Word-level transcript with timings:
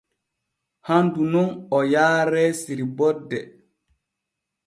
Handu 0.89 1.21
nun 1.33 1.49
o 1.77 1.79
yaare 1.93 2.45
sirborde. 2.61 3.39